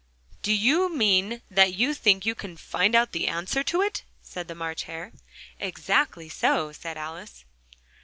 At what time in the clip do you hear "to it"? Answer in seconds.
3.65-4.03